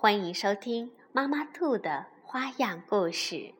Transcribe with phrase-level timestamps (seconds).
[0.00, 3.52] 欢迎收听妈妈兔的花样故事。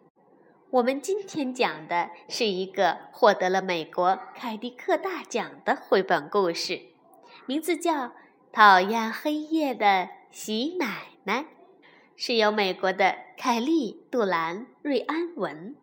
[0.70, 6.80] 我们今天讲的是一个获得了美国凯迪克大奖的绘本故事，
[7.46, 7.92] 名字叫
[8.52, 11.42] 《讨厌黑夜的喜奶奶》，
[12.14, 15.74] 是由美国的凯利·杜兰、瑞安文、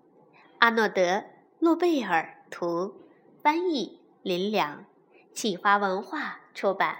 [0.59, 1.01] 阿诺德·
[1.59, 2.93] 诺贝尔图，
[3.43, 4.85] 翻译林良，
[5.33, 6.99] 启发文化出版。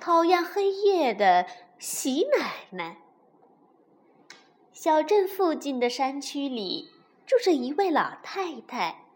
[0.00, 1.44] 讨厌黑夜的
[1.80, 2.98] 喜奶奶。
[4.70, 6.90] 小镇附近的山区里
[7.24, 9.06] 住着一位老太太，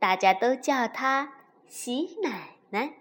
[0.00, 1.32] 大家都叫她
[1.68, 2.94] 喜奶奶。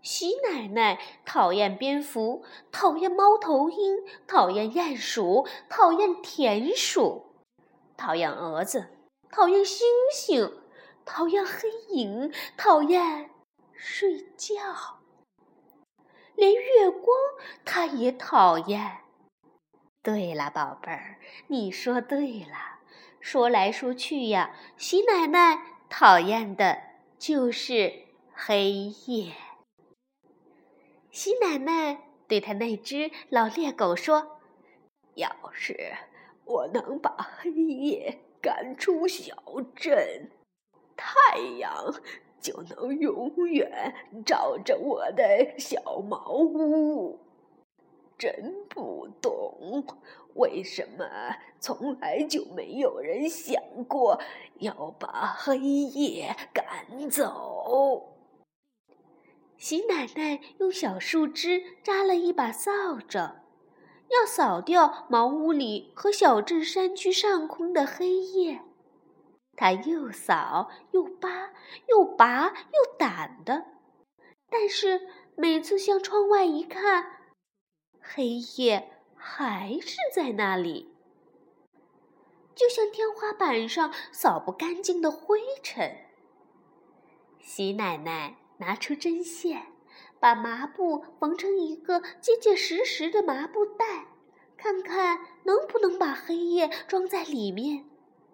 [0.00, 7.26] 喜奶奶讨厌蝙蝠，讨厌猫头鹰，讨厌鼹鼠，讨厌田鼠，
[7.96, 8.88] 讨厌蛾子，
[9.30, 10.60] 讨厌星星，
[11.04, 13.30] 讨厌黑影，讨厌
[13.72, 14.98] 睡觉。
[16.34, 17.06] 连月光，
[17.74, 18.98] 他也讨厌。
[20.02, 22.80] 对了，宝贝儿，你说对了。
[23.18, 26.82] 说来说去呀，喜奶奶讨厌的
[27.18, 27.90] 就是
[28.34, 28.72] 黑
[29.06, 29.32] 夜。
[31.10, 31.98] 喜奶奶
[32.28, 34.38] 对他那只老猎狗说
[35.16, 35.94] ：“要是
[36.44, 39.34] 我能把黑夜赶出小
[39.74, 40.30] 镇，
[40.94, 41.72] 太阳……”
[42.38, 43.94] 就能永远
[44.26, 47.18] 照着我的小茅屋。
[48.22, 49.84] 真不懂，
[50.36, 51.04] 为什么
[51.58, 54.20] 从来就没有人想过
[54.60, 58.14] 要把黑夜赶走？
[59.58, 62.70] 喜奶奶用小树枝扎了一把扫
[63.08, 63.18] 帚，
[64.08, 68.60] 要扫掉茅屋里和小镇山区上空的黑夜。
[69.56, 71.50] 他又扫又扒
[71.88, 73.64] 又拔又掸的，
[74.48, 77.21] 但是每次向窗外一看，
[78.02, 80.92] 黑夜还是在那里，
[82.54, 85.96] 就像天花板上扫不干净的灰尘。
[87.40, 89.66] 喜奶奶拿出针线，
[90.20, 94.06] 把麻布缝成一个结结实实的麻布袋，
[94.56, 97.86] 看看能不能把黑夜装在里面。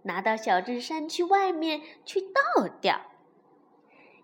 [0.02, 3.00] 拿到小镇山区外面去倒掉。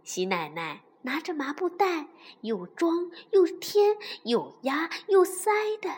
[0.02, 2.08] 喜奶奶拿着麻布袋，
[2.40, 5.50] 又装又添，又压又塞
[5.80, 5.90] 的，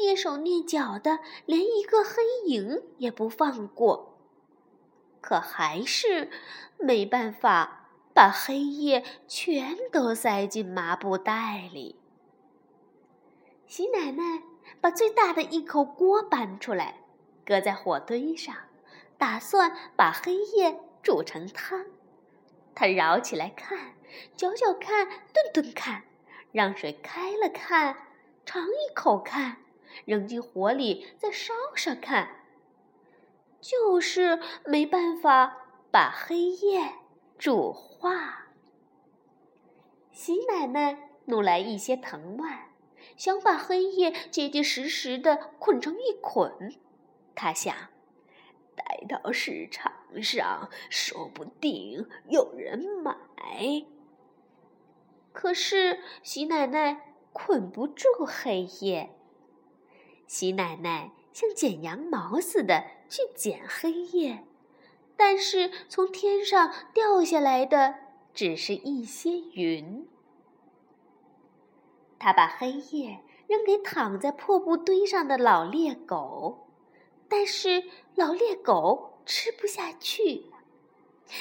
[0.00, 4.18] 蹑手蹑脚的，连一个黑影也不放过。
[5.20, 6.30] 可还是
[6.78, 11.96] 没办法把黑夜全都塞进麻布袋里。
[13.66, 14.44] 喜奶奶
[14.80, 17.00] 把最大的一口锅搬出来，
[17.44, 18.54] 搁在火堆上。
[19.18, 21.86] 打算把黑夜煮成汤，
[22.76, 23.94] 他绕起来看，
[24.36, 26.04] 搅搅看，炖炖看，
[26.52, 27.96] 让水开了看，
[28.44, 29.56] 尝一口看，
[30.04, 32.44] 扔进火里再烧烧看，
[33.62, 35.56] 就是没办法
[35.90, 36.92] 把黑夜
[37.38, 38.48] 煮化。
[40.12, 42.68] 喜奶奶弄来一些藤蔓，
[43.16, 46.74] 想把黑夜结结实实的捆成一捆，
[47.34, 47.74] 他想。
[48.74, 49.90] 带到市场
[50.22, 53.16] 上，说不定有人买。
[55.32, 59.10] 可是喜奶奶捆不住黑夜。
[60.26, 64.44] 喜奶奶像剪羊毛似的去剪黑夜，
[65.16, 67.94] 但是从天上掉下来的
[68.32, 70.08] 只是一些云。
[72.18, 76.66] 她把黑夜扔给躺在破布堆上的老猎狗。
[77.28, 80.46] 但是老猎狗吃不下去。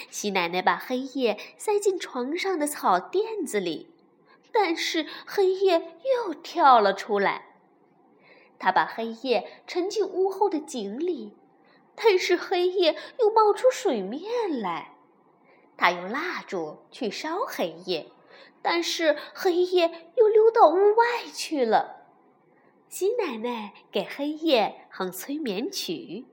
[0.09, 3.91] 喜奶奶把黑夜塞进床上的草垫子里，
[4.51, 7.55] 但是黑夜又跳了出来。
[8.57, 11.37] 她把黑夜沉进屋后的井里，
[11.95, 14.95] 但是黑夜又冒出水面来。
[15.77, 18.07] 她用蜡烛去烧黑夜，
[18.61, 22.07] 但是黑夜又溜到屋外去了。
[22.89, 26.25] 喜奶奶给黑夜哼催眠曲，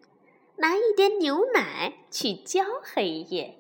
[0.57, 3.59] 拿一点牛奶去浇黑夜，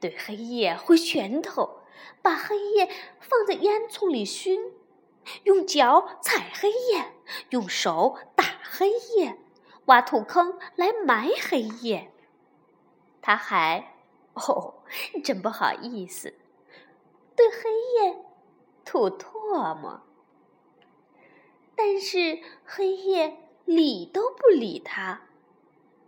[0.00, 1.80] 对黑夜挥拳头，
[2.22, 2.88] 把黑夜
[3.20, 4.72] 放在烟囱里熏，
[5.44, 7.12] 用脚踩黑夜，
[7.50, 9.38] 用手打黑夜，
[9.84, 12.10] 挖土坑来埋黑夜。
[13.20, 13.94] 他还，
[14.34, 14.82] 哦，
[15.22, 16.34] 真不好意思，
[17.36, 17.70] 对黑
[18.00, 18.24] 夜
[18.84, 20.00] 吐唾沫。
[21.76, 25.22] 但是黑夜理都不理他。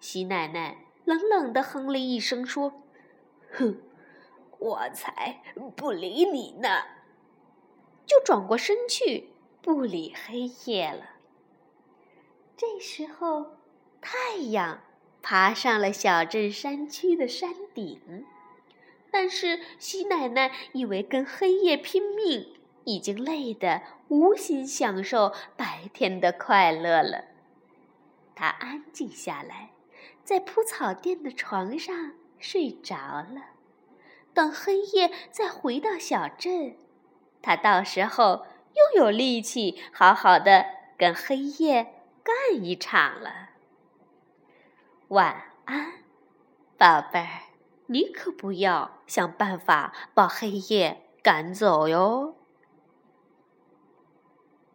[0.01, 2.83] 喜奶奶冷冷地哼了一声，说
[3.53, 3.81] ：“哼，
[4.59, 5.43] 我才
[5.77, 6.69] 不理你呢！”
[8.07, 9.31] 就转过身去，
[9.61, 11.11] 不理黑夜了。
[12.57, 13.59] 这时候，
[14.01, 14.81] 太阳
[15.21, 18.25] 爬上了小镇山区的山顶，
[19.11, 22.55] 但是喜奶奶以为跟黑夜拼命，
[22.85, 27.25] 已经累得无心享受白天的快乐了。
[28.35, 29.71] 她安静下来。
[30.29, 33.55] 在铺草垫的床上睡着了，
[34.35, 36.77] 等黑夜再回到小镇，
[37.41, 38.45] 他到时候
[38.75, 40.67] 又有力气好好的
[40.99, 43.49] 跟黑夜干一场了。
[45.09, 45.95] 晚安，
[46.77, 47.29] 宝贝儿，
[47.87, 52.35] 你可不要想办法把黑夜赶走哟。